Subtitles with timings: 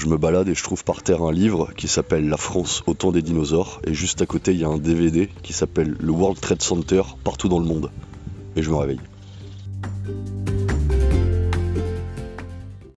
[0.00, 2.94] je me balade et je trouve par terre un livre qui s'appelle La France au
[2.94, 3.82] temps des dinosaures.
[3.86, 7.02] Et juste à côté, il y a un DVD qui s'appelle Le World Trade Center
[7.22, 7.90] partout dans le monde.
[8.56, 9.09] Et je me réveille.